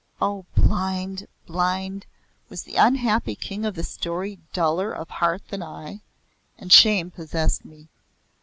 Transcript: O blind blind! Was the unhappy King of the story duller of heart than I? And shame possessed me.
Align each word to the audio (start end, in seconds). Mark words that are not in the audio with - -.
O 0.19 0.47
blind 0.55 1.27
blind! 1.45 2.07
Was 2.49 2.63
the 2.63 2.73
unhappy 2.73 3.35
King 3.35 3.65
of 3.67 3.75
the 3.75 3.83
story 3.83 4.39
duller 4.51 4.91
of 4.91 5.11
heart 5.11 5.47
than 5.49 5.61
I? 5.61 6.01
And 6.57 6.73
shame 6.73 7.11
possessed 7.11 7.63
me. 7.65 7.87